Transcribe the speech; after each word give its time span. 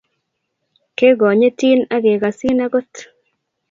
kegonyitin 0.97 1.79
ak 1.95 2.01
kegasin 2.05 2.57
agot 2.65 2.93